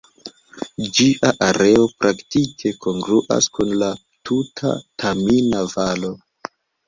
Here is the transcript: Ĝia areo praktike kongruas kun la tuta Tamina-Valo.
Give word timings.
Ĝia 0.99 1.33
areo 1.47 1.83
praktike 2.03 2.71
kongruas 2.87 3.49
kun 3.57 3.75
la 3.83 3.91
tuta 4.29 4.73
Tamina-Valo. 5.03 6.11